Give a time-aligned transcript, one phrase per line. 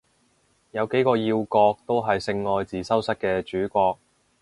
[0.71, 3.99] 有幾個要角都係性愛自修室嘅主角